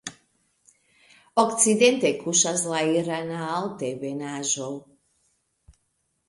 [1.41, 4.71] Okcidente kuŝas la Irana Altebenaĵo.